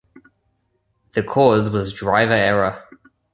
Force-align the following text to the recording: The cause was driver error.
The 1.11 1.21
cause 1.21 1.69
was 1.69 1.93
driver 1.93 2.33
error. 2.33 2.83